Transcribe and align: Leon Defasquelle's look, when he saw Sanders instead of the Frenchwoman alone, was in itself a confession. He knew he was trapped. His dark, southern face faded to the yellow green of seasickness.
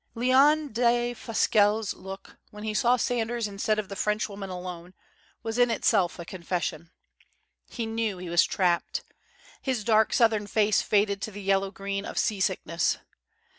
Leon 0.15 0.73
Defasquelle's 0.73 1.93
look, 1.93 2.37
when 2.49 2.63
he 2.63 2.73
saw 2.73 2.95
Sanders 2.97 3.47
instead 3.47 3.77
of 3.77 3.87
the 3.87 3.95
Frenchwoman 3.95 4.49
alone, 4.49 4.95
was 5.43 5.59
in 5.59 5.69
itself 5.69 6.17
a 6.17 6.25
confession. 6.25 6.89
He 7.69 7.85
knew 7.85 8.17
he 8.17 8.27
was 8.27 8.43
trapped. 8.43 9.03
His 9.61 9.83
dark, 9.83 10.11
southern 10.11 10.47
face 10.47 10.81
faded 10.81 11.21
to 11.21 11.29
the 11.31 11.39
yellow 11.43 11.69
green 11.69 12.03
of 12.05 12.17
seasickness. 12.17 12.97